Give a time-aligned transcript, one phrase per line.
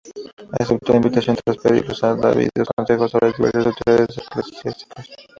[0.59, 5.05] Aceptó la invitación tras pedir los debidos consejos a las diversas autoridades eclesiásticas.